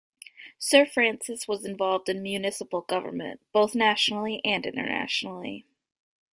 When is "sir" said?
0.57-0.87